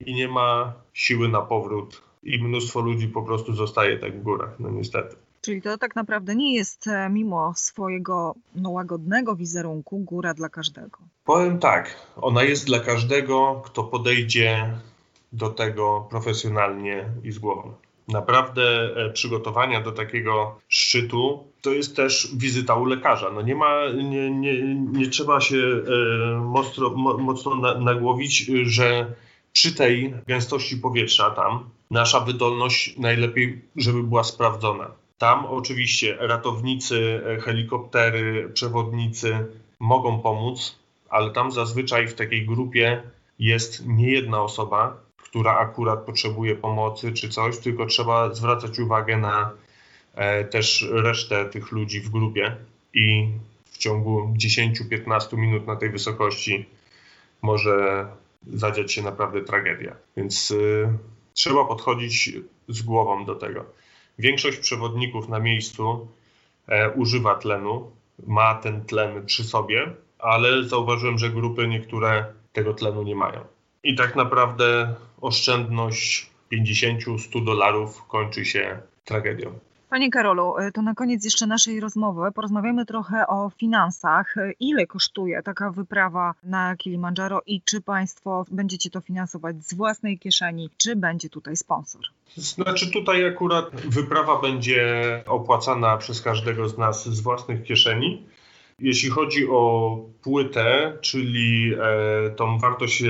i 0.00 0.14
nie 0.14 0.28
ma 0.28 0.72
siły 0.92 1.28
na 1.28 1.40
powrót 1.40 2.02
i 2.22 2.42
mnóstwo 2.42 2.80
ludzi 2.80 3.08
po 3.08 3.22
prostu 3.22 3.54
zostaje 3.54 3.98
tak 3.98 4.18
w 4.20 4.22
górach, 4.22 4.60
no 4.60 4.70
niestety. 4.70 5.16
Czyli 5.46 5.62
to 5.62 5.78
tak 5.78 5.96
naprawdę 5.96 6.34
nie 6.34 6.54
jest 6.54 6.86
e, 6.86 7.08
mimo 7.10 7.52
swojego 7.56 8.34
no, 8.54 8.70
łagodnego 8.70 9.36
wizerunku 9.36 9.98
góra 9.98 10.34
dla 10.34 10.48
każdego. 10.48 10.98
Powiem 11.24 11.58
tak, 11.58 11.96
ona 12.16 12.42
jest 12.42 12.66
dla 12.66 12.80
każdego, 12.80 13.62
kto 13.64 13.84
podejdzie 13.84 14.78
do 15.32 15.50
tego 15.50 16.06
profesjonalnie 16.10 17.04
i 17.24 17.32
z 17.32 17.38
głową. 17.38 17.74
Naprawdę 18.08 18.62
e, 18.62 19.10
przygotowania 19.10 19.80
do 19.80 19.92
takiego 19.92 20.58
szczytu 20.68 21.44
to 21.62 21.72
jest 21.72 21.96
też 21.96 22.28
wizyta 22.36 22.74
u 22.74 22.84
lekarza. 22.84 23.30
No 23.30 23.42
nie, 23.42 23.54
ma, 23.54 23.88
nie, 23.92 24.30
nie, 24.30 24.74
nie 24.74 25.06
trzeba 25.06 25.40
się 25.40 25.56
e, 25.56 26.36
mocno, 26.36 26.90
mocno 27.18 27.54
nagłowić, 27.80 28.50
że 28.62 29.14
przy 29.52 29.74
tej 29.74 30.14
gęstości 30.26 30.76
powietrza 30.76 31.30
tam 31.30 31.70
nasza 31.90 32.20
wydolność 32.20 32.98
najlepiej, 32.98 33.62
żeby 33.76 34.02
była 34.02 34.24
sprawdzona. 34.24 35.05
Tam 35.18 35.46
oczywiście 35.46 36.16
ratownicy, 36.20 37.22
e, 37.26 37.40
helikoptery, 37.40 38.50
przewodnicy 38.54 39.46
mogą 39.80 40.20
pomóc, 40.20 40.78
ale 41.08 41.30
tam 41.30 41.52
zazwyczaj 41.52 42.08
w 42.08 42.14
takiej 42.14 42.46
grupie 42.46 43.02
jest 43.38 43.86
nie 43.86 44.10
jedna 44.10 44.42
osoba, 44.42 45.00
która 45.16 45.58
akurat 45.58 46.00
potrzebuje 46.00 46.56
pomocy 46.56 47.12
czy 47.12 47.28
coś, 47.28 47.58
tylko 47.58 47.86
trzeba 47.86 48.34
zwracać 48.34 48.78
uwagę 48.78 49.16
na 49.16 49.50
e, 50.14 50.44
też 50.44 50.86
resztę 50.90 51.44
tych 51.44 51.72
ludzi 51.72 52.00
w 52.00 52.10
grupie 52.10 52.56
i 52.94 53.28
w 53.64 53.78
ciągu 53.78 54.34
10-15 54.36 55.38
minut 55.38 55.66
na 55.66 55.76
tej 55.76 55.90
wysokości 55.90 56.66
może 57.42 58.06
zadziać 58.46 58.92
się 58.92 59.02
naprawdę 59.02 59.40
tragedia. 59.40 59.96
Więc 60.16 60.50
y, 60.50 60.88
trzeba 61.34 61.64
podchodzić 61.64 62.32
z 62.68 62.82
głową 62.82 63.24
do 63.24 63.34
tego. 63.34 63.64
Większość 64.18 64.58
przewodników 64.58 65.28
na 65.28 65.38
miejscu 65.38 66.08
e, 66.68 66.90
używa 66.90 67.34
tlenu, 67.34 67.90
ma 68.26 68.54
ten 68.54 68.84
tlen 68.84 69.26
przy 69.26 69.44
sobie, 69.44 69.92
ale 70.18 70.64
zauważyłem, 70.64 71.18
że 71.18 71.30
grupy 71.30 71.68
niektóre 71.68 72.24
tego 72.52 72.74
tlenu 72.74 73.02
nie 73.02 73.16
mają. 73.16 73.40
I 73.82 73.94
tak 73.94 74.16
naprawdę 74.16 74.94
oszczędność 75.20 76.30
50-100 76.52 77.44
dolarów 77.44 78.06
kończy 78.06 78.44
się 78.44 78.78
tragedią. 79.04 79.58
Panie 79.90 80.10
Karolu, 80.10 80.58
e, 80.58 80.72
to 80.72 80.82
na 80.82 80.94
koniec 80.94 81.24
jeszcze 81.24 81.46
naszej 81.46 81.80
rozmowy 81.80 82.32
porozmawiamy 82.32 82.86
trochę 82.86 83.26
o 83.26 83.50
finansach. 83.50 84.36
E, 84.36 84.52
ile 84.60 84.86
kosztuje 84.86 85.42
taka 85.42 85.70
wyprawa 85.70 86.34
na 86.42 86.76
Kilimandżaro 86.76 87.42
i 87.46 87.62
czy 87.62 87.80
Państwo 87.80 88.44
będziecie 88.50 88.90
to 88.90 89.00
finansować 89.00 89.64
z 89.64 89.74
własnej 89.74 90.18
kieszeni, 90.18 90.70
czy 90.76 90.96
będzie 90.96 91.28
tutaj 91.28 91.56
sponsor? 91.56 92.02
Znaczy 92.34 92.90
tutaj 92.90 93.26
akurat 93.26 93.70
wyprawa 93.80 94.40
będzie 94.40 95.22
opłacana 95.26 95.96
przez 95.96 96.22
każdego 96.22 96.68
z 96.68 96.78
nas 96.78 97.08
z 97.08 97.20
własnych 97.20 97.62
kieszeni. 97.62 98.22
Jeśli 98.78 99.10
chodzi 99.10 99.48
o 99.48 99.96
płytę, 100.22 100.98
czyli 101.00 101.74
e, 101.74 102.30
tą 102.30 102.58
wartość 102.58 103.02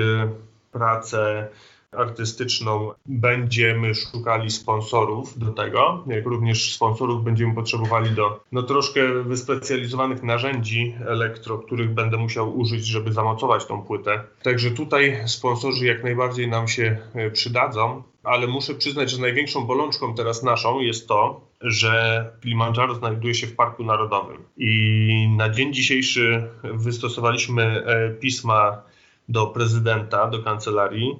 pracę 0.73 1.49
artystyczną 1.92 2.90
będziemy 3.06 3.94
szukali 3.94 4.50
sponsorów 4.50 5.38
do 5.38 5.52
tego, 5.52 6.04
jak 6.06 6.26
również 6.26 6.75
sponsorów 6.75 7.25
będziemy 7.25 7.54
potrzebowali 7.54 8.11
do 8.11 8.44
no, 8.52 8.62
troszkę 8.62 9.23
wyspecjalizowanych 9.23 10.23
narzędzi 10.23 10.94
elektro, 11.06 11.58
których 11.58 11.94
będę 11.94 12.16
musiał 12.16 12.58
użyć, 12.58 12.87
żeby 12.87 13.12
zamocować 13.12 13.66
tą 13.66 13.82
płytę. 13.82 14.20
Także 14.42 14.70
tutaj 14.70 15.23
sponsorzy 15.26 15.87
jak 15.87 16.04
najbardziej 16.04 16.49
nam 16.49 16.68
się 16.68 16.99
e, 17.14 17.30
przydadzą, 17.30 18.02
ale 18.26 18.47
muszę 18.47 18.75
przyznać, 18.75 19.11
że 19.11 19.18
największą 19.18 19.64
bolączką 19.64 20.14
teraz 20.14 20.42
naszą 20.42 20.80
jest 20.80 21.09
to, 21.09 21.40
że 21.61 22.25
Kilimandżaro 22.42 22.95
znajduje 22.95 23.35
się 23.35 23.47
w 23.47 23.56
Parku 23.56 23.85
Narodowym. 23.85 24.42
I 24.56 25.28
na 25.37 25.50
dzień 25.50 25.75
dzisiejszy 25.75 26.49
wystosowaliśmy 26.62 27.62
e, 27.62 28.11
pisma 28.11 28.83
do 29.28 29.47
prezydenta, 29.47 30.26
do 30.26 30.42
kancelarii, 30.42 31.18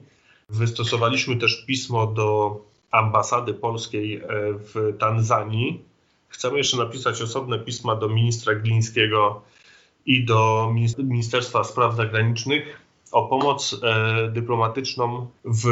Wystosowaliśmy 0.49 1.37
też 1.37 1.65
pismo 1.67 2.07
do 2.07 2.61
ambasady 2.91 3.55
polskiej 3.55 4.17
e, 4.17 4.23
w 4.53 4.95
Tanzanii. 4.99 5.85
Chcemy 6.29 6.59
jeszcze 6.59 6.77
napisać 6.77 7.23
osobne 7.23 7.59
pisma 7.59 7.97
do 7.97 8.09
ministra 8.09 8.55
Glińskiego 8.55 9.43
i 10.07 10.25
do 10.25 10.73
Ministerstwa 10.99 11.65
Spraw 11.65 11.97
Zagranicznych 11.97 12.81
o 13.17 13.23
pomoc 13.23 13.81
e, 13.83 14.29
dyplomatyczną 14.29 15.27
w 15.45 15.65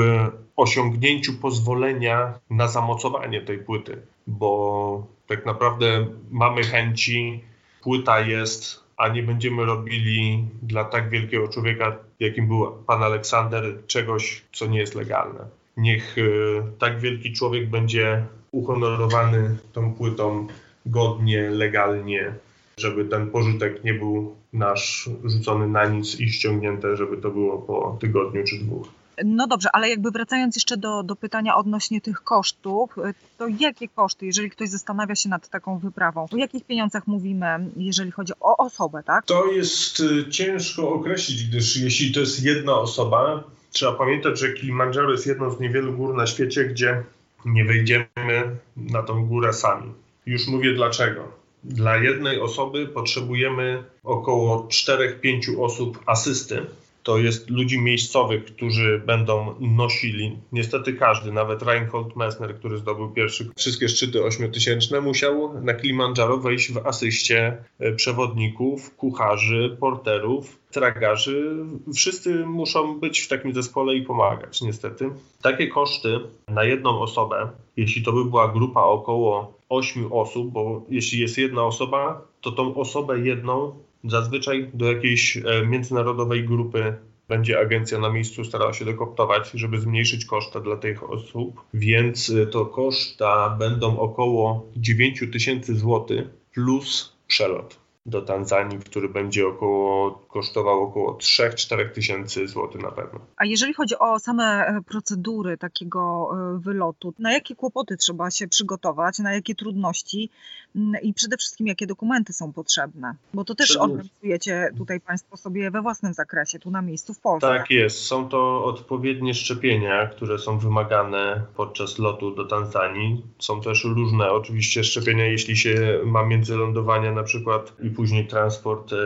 osiągnięciu 0.57 1.33
pozwolenia 1.33 2.39
na 2.51 2.69
zamocowanie 2.69 3.41
tej 3.41 3.59
płyty, 3.59 4.03
bo 4.27 5.07
tak 5.27 5.47
naprawdę 5.47 6.07
mamy 6.31 6.63
chęci, 6.63 7.41
płyta 7.83 8.21
jest 8.21 8.85
a 8.97 9.09
nie 9.09 9.23
będziemy 9.23 9.65
robili 9.65 10.45
dla 10.63 10.85
tak 10.85 11.11
wielkiego 11.11 11.49
człowieka, 11.49 11.97
jakim 12.21 12.49
był 12.49 12.73
pan 12.87 13.03
Aleksander, 13.03 13.87
czegoś, 13.87 14.43
co 14.53 14.67
nie 14.67 14.79
jest 14.79 14.95
legalne. 14.95 15.41
Niech 15.77 16.19
y, 16.19 16.63
tak 16.79 17.01
wielki 17.01 17.33
człowiek 17.33 17.71
będzie 17.71 18.25
uhonorowany 18.53 19.57
tą 19.73 19.95
płytą 19.95 20.47
godnie, 20.87 21.51
legalnie, 21.51 22.35
żeby 22.77 23.05
ten 23.05 23.31
pożytek 23.31 23.85
nie 23.85 23.95
był 23.95 24.35
nasz 24.53 25.11
rzucony 25.25 25.69
na 25.69 25.85
nic 25.85 26.21
i 26.21 26.29
ściągnięte, 26.29 26.97
żeby 26.97 27.17
to 27.17 27.31
było 27.31 27.59
po 27.59 27.97
tygodniu 28.01 28.45
czy 28.45 28.59
dwóch. 28.59 28.89
No 29.25 29.47
dobrze, 29.47 29.69
ale 29.73 29.89
jakby 29.89 30.11
wracając 30.11 30.57
jeszcze 30.57 30.77
do, 30.77 31.03
do 31.03 31.17
pytania 31.17 31.57
odnośnie 31.57 32.01
tych 32.01 32.25
kosztów, 32.25 32.97
to 33.39 33.47
jakie 33.61 33.89
koszty, 33.89 34.27
jeżeli 34.27 34.51
ktoś 34.51 34.69
zastanawia 34.69 35.15
się 35.15 35.29
nad 35.29 35.49
taką 35.49 35.79
wyprawą, 35.79 36.27
o 36.33 36.37
jakich 36.37 36.65
pieniądzach 36.65 37.07
mówimy, 37.07 37.47
jeżeli 37.77 38.11
chodzi 38.11 38.33
o 38.41 38.57
osobę, 38.57 39.03
tak? 39.03 39.27
To 39.27 39.47
jest 39.47 40.01
y, 40.01 40.31
ciężko 40.31 40.89
określić, 40.89 41.45
gdyż 41.45 41.77
jeśli 41.77 42.13
to 42.13 42.21
jest 42.21 42.45
jedna 42.45 42.75
osoba, 42.75 43.45
trzeba 43.71 43.93
pamiętać, 43.93 44.39
że 44.41 44.53
Kilimandżaro 44.53 45.13
jest 45.13 45.27
jedną 45.27 45.51
z 45.51 45.61
niewielu 45.61 45.93
gór 45.93 46.15
na 46.15 46.27
świecie, 46.27 46.65
gdzie 46.65 47.03
nie 47.45 47.65
wejdziemy 47.65 48.57
na 48.77 49.03
tą 49.03 49.27
górę 49.27 49.53
sami. 49.53 49.93
Już 50.27 50.49
mówię 50.49 50.75
dlaczego. 50.75 51.44
Dla 51.65 51.97
jednej 51.97 52.41
osoby 52.41 52.87
potrzebujemy 52.87 53.85
około 54.03 54.69
4-5 54.69 55.61
osób 55.61 55.99
asysty 56.07 56.67
to 57.05 57.19
jest 57.19 57.51
ludzi 57.51 57.81
miejscowych, 57.81 58.45
którzy 58.45 59.03
będą 59.07 59.55
nosili. 59.61 60.39
Niestety 60.53 60.93
każdy, 60.93 61.33
nawet 61.33 61.63
Reinhold 61.63 62.17
Messner, 62.17 62.55
który 62.55 62.79
zdobył 62.79 63.11
pierwszy 63.11 63.51
wszystkie 63.57 63.89
szczyty 63.89 64.25
ośmiotysięczne, 64.25 65.01
musiał 65.01 65.61
na 65.63 65.75
Kilimandżaro 65.75 66.39
wejść 66.39 66.73
w 66.73 66.87
asyście 66.87 67.57
e, 67.79 67.93
przewodników, 67.93 68.97
kucharzy, 68.97 69.77
porterów, 69.81 70.59
tragarzy. 70.71 71.57
Wszyscy 71.95 72.47
muszą 72.47 73.01
być 73.01 73.21
w 73.21 73.29
takim 73.29 73.55
zespole 73.55 73.95
i 73.95 74.03
pomagać, 74.03 74.63
niestety. 74.63 75.11
Takie 75.43 75.69
koszty 75.69 76.21
na 76.49 76.65
jedną 76.65 77.01
osobę, 77.01 77.51
jeśli 77.77 78.03
to 78.03 78.13
by 78.13 78.25
była 78.25 78.53
grupa 78.53 78.83
około 78.83 79.59
8 79.75 80.13
osób, 80.13 80.53
bo 80.53 80.85
jeśli 80.89 81.21
jest 81.21 81.39
jedna 81.39 81.65
osoba, 81.65 82.23
to 82.41 82.53
tą 82.53 82.75
osobę 82.75 83.21
jedną 83.21 83.73
Zazwyczaj 84.05 84.71
do 84.75 84.93
jakiejś 84.93 85.37
e, 85.37 85.67
międzynarodowej 85.67 86.45
grupy 86.45 86.95
będzie 87.29 87.61
agencja 87.61 87.99
na 87.99 88.11
miejscu 88.11 88.45
starała 88.45 88.73
się 88.73 88.85
dokoptować, 88.85 89.51
żeby 89.55 89.81
zmniejszyć 89.81 90.25
koszta 90.25 90.61
dla 90.61 90.77
tych 90.77 91.11
osób, 91.11 91.61
więc 91.75 92.31
e, 92.31 92.47
to 92.47 92.67
koszta 92.67 93.57
będą 93.59 93.99
około 93.99 94.67
9 94.77 95.25
tysięcy 95.33 95.77
złotych 95.77 96.25
plus 96.55 97.17
przelot 97.27 97.84
do 98.07 98.23
Tanzanii, 98.23 98.79
który 98.79 99.09
będzie 99.09 99.47
około, 99.47 100.11
kosztował 100.11 100.83
około 100.83 101.15
3-4 101.15 101.91
tysięcy 101.91 102.49
złotych 102.49 102.83
na 102.83 102.91
pewno. 102.91 103.21
A 103.37 103.45
jeżeli 103.45 103.75
chodzi 103.75 103.99
o 103.99 104.19
same 104.19 104.67
e, 104.67 104.81
procedury 104.87 105.59
takiego 105.59 106.31
e, 106.33 106.59
wylotu, 106.59 107.15
na 107.19 107.33
jakie 107.33 107.55
kłopoty 107.55 107.97
trzeba 107.97 108.31
się 108.31 108.49
przygotować, 108.49 109.19
na 109.19 109.35
jakie 109.35 109.55
trudności 109.55 110.31
mm, 110.77 111.03
i 111.03 111.15
przede 111.15 111.37
wszystkim 111.37 111.67
jakie 111.67 111.87
dokumenty 111.87 112.33
są 112.33 112.53
potrzebne? 112.53 113.15
Bo 113.35 113.45
to 113.45 113.55
też 113.55 113.77
organizujecie 113.77 114.71
tutaj 114.77 115.01
Państwo 115.01 115.37
sobie 115.37 115.71
we 115.71 115.83
własnym 115.83 116.15
zakresie, 116.15 116.59
tu 116.59 116.71
na 116.71 116.83
miejscu 116.83 117.15
w 117.15 117.21
Polsce. 117.21 117.49
Tak 117.49 117.71
jest. 117.71 118.01
Są 118.01 118.29
to 118.29 118.65
odpowiednie 118.65 119.35
szczepienia, 119.35 120.07
które 120.07 120.39
są 120.39 120.59
wymagane 120.59 121.43
podczas 121.57 121.99
lotu 121.99 122.35
do 122.35 122.45
Tanzanii. 122.45 123.23
Są 123.39 123.61
też 123.61 123.85
różne 123.85 124.31
oczywiście 124.31 124.85
szczepienia, 124.85 125.27
jeśli 125.27 125.57
się 125.57 126.01
ma 126.05 126.27
międzylądowania 126.27 127.13
na 127.13 127.23
przykład 127.23 127.73
i 127.83 127.94
później 127.95 128.27
transport 128.27 128.93
e, 128.93 128.97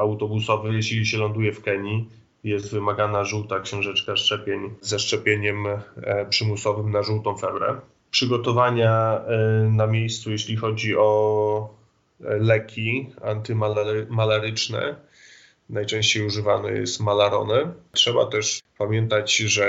autobusowy, 0.00 0.74
jeśli 0.74 1.06
się 1.06 1.18
ląduje 1.18 1.52
w 1.52 1.62
Kenii. 1.62 2.08
Jest 2.44 2.72
wymagana 2.72 3.24
żółta 3.24 3.60
książeczka 3.60 4.16
szczepień 4.16 4.74
ze 4.80 4.98
szczepieniem 4.98 5.66
e, 5.66 6.26
przymusowym 6.30 6.90
na 6.90 7.02
żółtą 7.02 7.36
febrę. 7.36 7.80
Przygotowania 8.10 9.20
e, 9.20 9.38
na 9.70 9.86
miejscu, 9.86 10.30
jeśli 10.30 10.56
chodzi 10.56 10.96
o 10.96 11.78
leki 12.20 13.10
antymalaryczne. 13.22 14.96
Najczęściej 15.70 16.26
używany 16.26 16.72
jest 16.72 17.00
malarone. 17.00 17.72
Trzeba 17.92 18.26
też 18.26 18.62
pamiętać, 18.78 19.36
że 19.36 19.68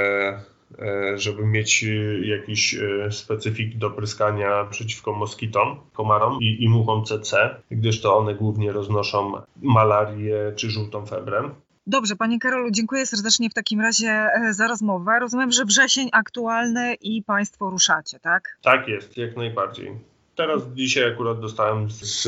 żeby 1.16 1.46
mieć 1.46 1.84
e, 1.84 2.28
jakiś 2.28 2.76
e, 2.76 3.12
specyfik 3.12 3.78
do 3.78 3.90
pryskania 3.90 4.66
przeciwko 4.66 5.14
moskitom, 5.14 5.80
komarom 5.94 6.38
i, 6.42 6.64
i 6.64 6.70
muchom 6.70 7.06
CC, 7.06 7.56
gdyż 7.72 8.02
to 8.02 8.18
one 8.18 8.36
głównie 8.36 8.72
roznoszą 8.72 9.34
malarię 9.62 10.54
czy 10.56 10.70
żółtą 10.70 11.06
febrę. 11.06 11.50
Dobrze, 11.88 12.16
Panie 12.16 12.40
Karolu, 12.40 12.72
dziękuję 12.72 13.06
serdecznie 13.06 13.50
w 13.50 13.54
takim 13.54 13.82
razie 13.82 14.28
za 14.52 14.68
rozmowę. 14.68 15.20
Rozumiem, 15.20 15.52
że 15.52 15.66
wrzesień 15.66 16.10
aktualny 16.12 16.94
i 16.94 17.24
Państwo 17.24 17.70
ruszacie, 17.70 18.20
tak? 18.20 18.58
Tak 18.62 18.88
jest, 18.88 19.18
jak 19.18 19.38
najbardziej. 19.38 19.92
Teraz 20.36 20.62
dzisiaj 20.74 21.14
akurat 21.14 21.40
dostałem 21.40 21.88
z 21.92 22.28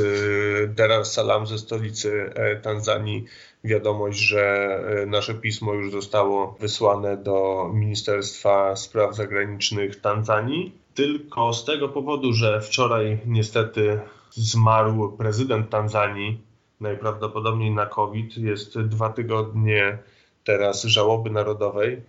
Dar 0.76 0.92
es 0.92 1.14
Salaam, 1.14 1.48
ze 1.48 1.58
stolicy 1.58 2.34
Tanzanii, 2.62 3.26
wiadomość, 3.64 4.20
że 4.20 4.44
e, 5.02 5.06
nasze 5.06 5.34
pismo 5.34 5.74
już 5.74 5.92
zostało 5.92 6.56
wysłane 6.60 7.18
do 7.18 7.70
Ministerstwa 7.74 8.76
Spraw 8.76 9.16
Zagranicznych 9.16 10.02
Tanzanii. 10.02 10.76
Tylko 10.94 11.54
z 11.54 11.66
tego 11.66 11.90
powodu, 11.90 12.34
że 12.34 12.62
wczoraj 12.62 13.20
niestety 13.26 14.00
zmarł 14.32 15.12
prezydent 15.18 15.70
Tanzanii, 15.70 16.42
najprawdopodobniej 16.80 17.72
na 17.72 17.86
COVID, 17.86 18.38
jest 18.38 18.80
dwa 18.80 19.10
tygodnie 19.10 19.98
teraz 20.44 20.84
żałoby 20.84 21.30
narodowej. 21.30 22.02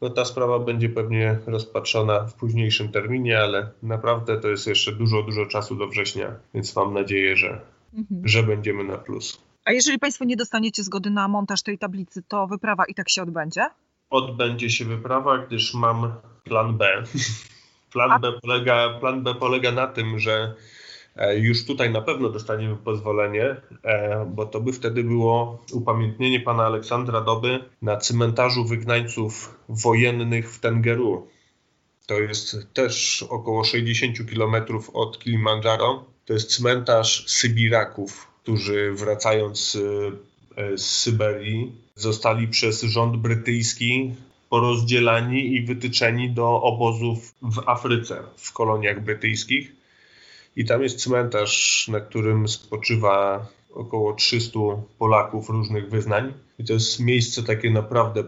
No 0.00 0.10
ta 0.10 0.24
sprawa 0.24 0.58
będzie 0.58 0.88
pewnie 0.88 1.38
rozpatrzona 1.46 2.20
w 2.20 2.34
późniejszym 2.34 2.92
terminie, 2.92 3.40
ale 3.40 3.70
naprawdę 3.82 4.40
to 4.40 4.48
jest 4.48 4.66
jeszcze 4.66 4.92
dużo, 4.92 5.22
dużo 5.22 5.46
czasu 5.46 5.74
do 5.74 5.86
września, 5.86 6.34
więc 6.54 6.76
mam 6.76 6.94
nadzieję, 6.94 7.36
że, 7.36 7.60
mhm. 7.94 8.28
że 8.28 8.42
będziemy 8.42 8.84
na 8.84 8.98
plus. 8.98 9.47
A 9.68 9.72
jeżeli 9.72 9.98
Państwo 9.98 10.24
nie 10.24 10.36
dostaniecie 10.36 10.82
zgody 10.82 11.10
na 11.10 11.28
montaż 11.28 11.62
tej 11.62 11.78
tablicy, 11.78 12.22
to 12.28 12.46
wyprawa 12.46 12.84
i 12.84 12.94
tak 12.94 13.08
się 13.08 13.22
odbędzie? 13.22 13.66
Odbędzie 14.10 14.70
się 14.70 14.84
wyprawa, 14.84 15.38
gdyż 15.38 15.74
mam 15.74 16.12
plan 16.44 16.76
B. 16.78 17.04
Plan 17.92 18.20
B 18.20 18.32
polega, 18.42 18.98
plan 19.00 19.22
B 19.22 19.34
polega 19.34 19.72
na 19.72 19.86
tym, 19.86 20.18
że 20.18 20.54
e, 21.16 21.38
już 21.38 21.66
tutaj 21.66 21.90
na 21.90 22.00
pewno 22.00 22.28
dostaniemy 22.28 22.76
pozwolenie, 22.76 23.56
e, 23.82 24.24
bo 24.34 24.46
to 24.46 24.60
by 24.60 24.72
wtedy 24.72 25.04
było 25.04 25.64
upamiętnienie 25.72 26.40
pana 26.40 26.66
Aleksandra 26.66 27.20
Doby 27.20 27.64
na 27.82 27.96
cmentarzu 27.96 28.64
wygnańców 28.64 29.58
wojennych 29.68 30.52
w 30.52 30.60
Tengeru. 30.60 31.28
To 32.06 32.14
jest 32.14 32.56
też 32.72 33.22
około 33.22 33.64
60 33.64 34.16
km 34.30 34.54
od 34.92 35.18
Kilimandżaro. 35.18 36.04
To 36.24 36.32
jest 36.32 36.56
cmentarz 36.56 37.24
Sybiraków, 37.26 38.28
którzy 38.48 38.92
wracając 38.92 39.78
e, 40.56 40.62
e, 40.62 40.78
z 40.78 40.86
Syberii 40.86 41.72
zostali 41.94 42.48
przez 42.48 42.82
rząd 42.82 43.16
brytyjski 43.16 44.14
porozdzielani 44.50 45.54
i 45.54 45.62
wytyczeni 45.62 46.30
do 46.30 46.62
obozów 46.62 47.34
w 47.42 47.68
Afryce, 47.68 48.22
w 48.36 48.52
koloniach 48.52 49.04
brytyjskich. 49.04 49.72
I 50.56 50.64
tam 50.64 50.82
jest 50.82 50.98
cmentarz, 50.98 51.88
na 51.88 52.00
którym 52.00 52.48
spoczywa 52.48 53.46
około 53.74 54.12
300 54.12 54.58
Polaków 54.98 55.48
różnych 55.48 55.90
wyznań. 55.90 56.32
I 56.58 56.64
to 56.64 56.72
jest 56.72 57.00
miejsce 57.00 57.42
takie 57.42 57.70
naprawdę 57.70 58.24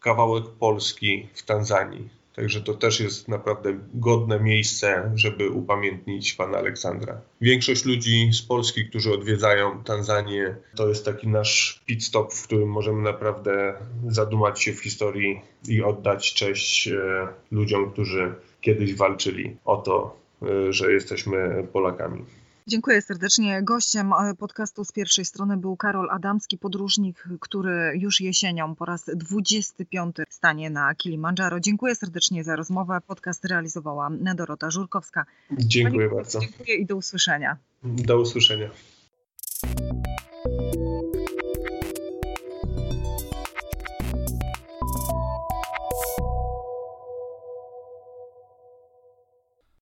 kawałek 0.00 0.44
Polski 0.44 1.28
w 1.34 1.42
Tanzanii. 1.42 2.08
Także 2.34 2.60
to 2.60 2.74
też 2.74 3.00
jest 3.00 3.28
naprawdę 3.28 3.78
godne 3.94 4.40
miejsce, 4.40 5.12
żeby 5.14 5.50
upamiętnić 5.50 6.34
pana 6.34 6.58
Aleksandra. 6.58 7.20
Większość 7.40 7.84
ludzi 7.84 8.30
z 8.32 8.42
Polski, 8.42 8.88
którzy 8.88 9.14
odwiedzają 9.14 9.84
Tanzanię, 9.84 10.56
to 10.76 10.88
jest 10.88 11.04
taki 11.04 11.28
nasz 11.28 11.82
pit 11.86 12.04
stop, 12.04 12.34
w 12.34 12.46
którym 12.46 12.68
możemy 12.68 13.02
naprawdę 13.02 13.74
zadumać 14.08 14.62
się 14.62 14.72
w 14.72 14.82
historii 14.82 15.40
i 15.68 15.82
oddać 15.82 16.34
cześć 16.34 16.88
e, 16.88 17.28
ludziom, 17.50 17.90
którzy 17.90 18.34
kiedyś 18.60 18.94
walczyli 18.94 19.56
o 19.64 19.76
to, 19.76 20.16
e, 20.42 20.72
że 20.72 20.92
jesteśmy 20.92 21.66
Polakami. 21.72 22.24
Dziękuję 22.66 23.02
serdecznie. 23.02 23.62
Gościem 23.62 24.12
e, 24.12 24.34
podcastu 24.34 24.84
z 24.84 24.92
pierwszej 24.92 25.24
strony 25.24 25.56
był 25.56 25.76
Karol 25.76 26.10
Adamski, 26.10 26.58
podróżnik, 26.58 27.24
który 27.40 27.92
już 27.94 28.20
jesienią 28.20 28.74
po 28.74 28.84
raz 28.84 29.10
25 29.14 30.16
stanie 30.30 30.70
na 30.70 30.94
Kilimandżaro. 30.94 31.60
Dziękuję 31.60 31.94
serdecznie 31.94 32.44
za 32.44 32.56
rozmowę. 32.56 32.98
Podcast 33.06 33.44
realizowała 33.44 34.10
Dorota 34.34 34.70
Żurkowska. 34.70 35.24
Dziękuję 35.52 36.08
Pani 36.08 36.16
bardzo. 36.16 36.40
Dziękuję 36.40 36.74
i 36.74 36.86
do 36.86 36.96
usłyszenia. 36.96 37.56
Do 37.82 38.20
usłyszenia. 38.20 38.70